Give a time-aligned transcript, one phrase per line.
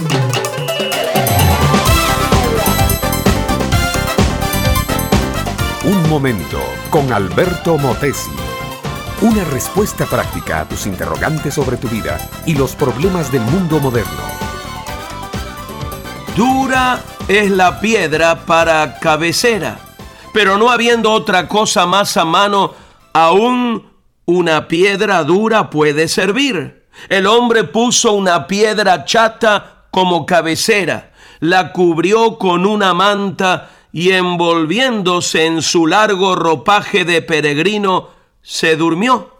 [0.00, 0.06] Un
[6.08, 8.30] momento con Alberto Motesi.
[9.22, 12.16] Una respuesta práctica a tus interrogantes sobre tu vida
[12.46, 14.22] y los problemas del mundo moderno.
[16.36, 19.80] Dura es la piedra para cabecera,
[20.32, 22.72] pero no habiendo otra cosa más a mano,
[23.12, 23.90] aún
[24.26, 26.86] una piedra dura puede servir.
[27.08, 35.46] El hombre puso una piedra chata como cabecera, la cubrió con una manta y envolviéndose
[35.46, 38.10] en su largo ropaje de peregrino,
[38.42, 39.34] se durmió.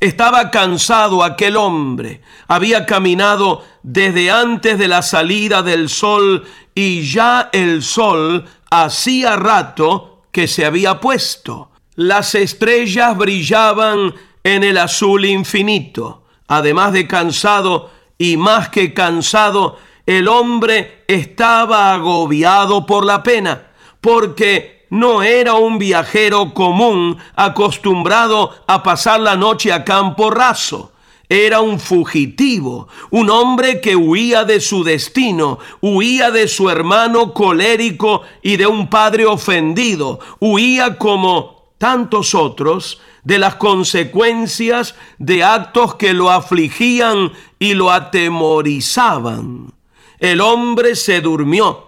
[0.00, 7.50] Estaba cansado aquel hombre, había caminado desde antes de la salida del sol y ya
[7.52, 11.70] el sol hacía rato que se había puesto.
[11.96, 16.22] Las estrellas brillaban en el azul infinito.
[16.46, 23.68] Además de cansado y más que cansado, el hombre estaba agobiado por la pena,
[24.00, 30.92] porque no era un viajero común acostumbrado a pasar la noche a campo raso.
[31.30, 38.22] Era un fugitivo, un hombre que huía de su destino, huía de su hermano colérico
[38.42, 46.12] y de un padre ofendido, huía como tantos otros de las consecuencias de actos que
[46.12, 49.72] lo afligían y lo atemorizaban.
[50.18, 51.86] El hombre se durmió.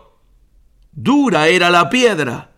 [0.93, 2.51] Dura era la piedra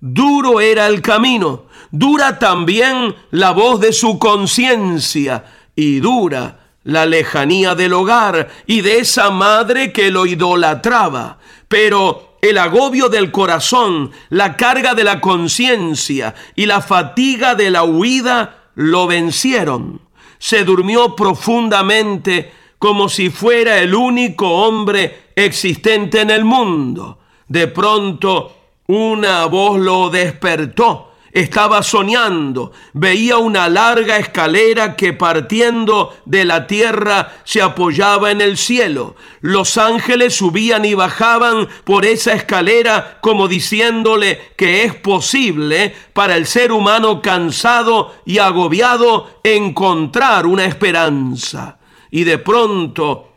[0.00, 5.44] Duro era el camino, dura también la voz de su conciencia
[5.76, 11.36] y dura la lejanía del hogar y de esa madre que lo idolatraba.
[11.68, 17.84] Pero el agobio del corazón, la carga de la conciencia y la fatiga de la
[17.84, 20.00] huida lo vencieron.
[20.38, 27.18] Se durmió profundamente como si fuera el único hombre existente en el mundo.
[27.46, 31.09] De pronto una voz lo despertó.
[31.32, 32.72] Estaba soñando.
[32.92, 39.16] Veía una larga escalera que partiendo de la tierra se apoyaba en el cielo.
[39.40, 46.46] Los ángeles subían y bajaban por esa escalera como diciéndole que es posible para el
[46.46, 51.78] ser humano cansado y agobiado encontrar una esperanza.
[52.10, 53.28] Y de pronto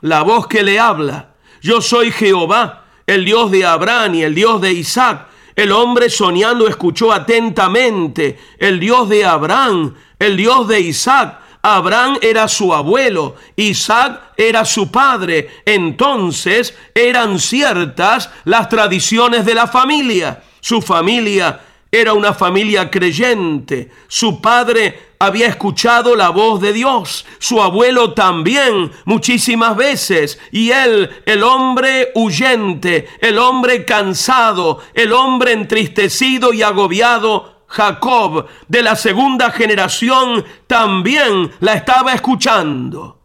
[0.00, 4.60] la voz que le habla, yo soy Jehová el Dios de Abraham y el Dios
[4.60, 5.28] de Isaac.
[5.54, 11.38] El hombre soñando escuchó atentamente, el Dios de Abraham, el Dios de Isaac.
[11.64, 15.48] Abraham era su abuelo, Isaac era su padre.
[15.64, 20.42] Entonces eran ciertas las tradiciones de la familia.
[20.60, 21.60] Su familia
[21.94, 23.90] era una familia creyente.
[24.08, 31.10] Su padre había escuchado la voz de Dios, su abuelo también muchísimas veces, y él,
[31.26, 39.50] el hombre huyente, el hombre cansado, el hombre entristecido y agobiado, Jacob, de la segunda
[39.50, 43.20] generación, también la estaba escuchando.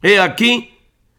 [0.00, 0.72] He aquí,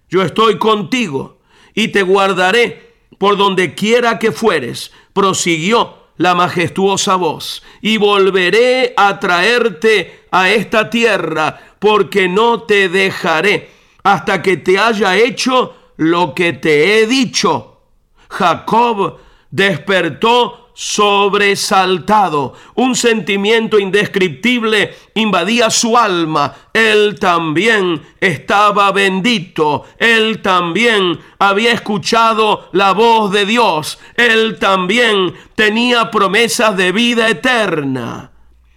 [0.10, 1.40] yo estoy contigo
[1.74, 9.20] y te guardaré por donde quiera que fueres, prosiguió la majestuosa voz, y volveré a
[9.20, 13.70] traerte a esta tierra, porque no te dejaré
[14.04, 17.82] hasta que te haya hecho lo que te he dicho.
[18.30, 19.18] Jacob
[19.50, 22.54] despertó sobresaltado.
[22.76, 26.54] Un sentimiento indescriptible invadía su alma.
[26.74, 29.86] Él también estaba bendito.
[29.98, 33.98] Él también había escuchado la voz de Dios.
[34.16, 38.32] Él también tenía promesas de vida eterna.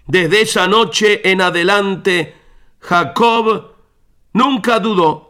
[0.06, 2.34] Desde esa noche en adelante,
[2.80, 3.74] Jacob
[4.32, 5.27] nunca dudó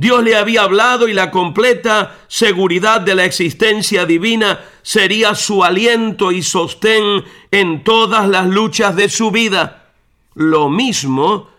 [0.00, 6.32] Dios le había hablado y la completa seguridad de la existencia divina sería su aliento
[6.32, 9.90] y sostén en todas las luchas de su vida.
[10.32, 11.50] Lo mismo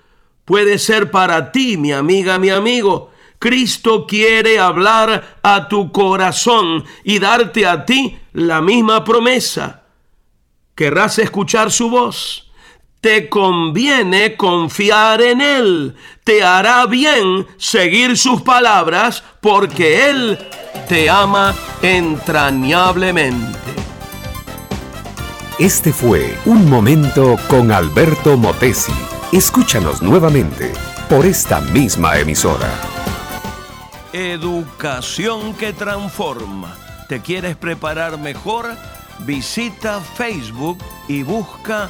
[0.44, 3.12] puede ser para ti, mi amiga, mi amigo.
[3.38, 9.84] Cristo quiere hablar a tu corazón y darte a ti la misma promesa.
[10.74, 12.51] ¿Querrás escuchar su voz?
[13.02, 15.96] Te conviene confiar en Él.
[16.24, 20.38] Te hará bien seguir sus palabras porque Él
[20.88, 23.58] te ama entrañablemente.
[25.58, 28.94] Este fue Un Momento con Alberto Motesi.
[29.32, 30.72] Escúchanos nuevamente
[31.10, 32.70] por esta misma emisora.
[34.14, 36.76] Educación que transforma.
[37.08, 38.76] ¿Te quieres preparar mejor?
[39.20, 41.90] Visita Facebook y busca